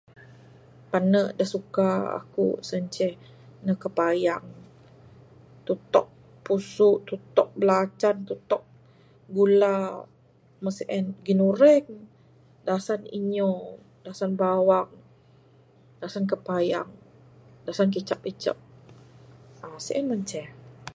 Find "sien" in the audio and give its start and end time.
2.67-2.83, 10.77-11.05, 19.85-20.05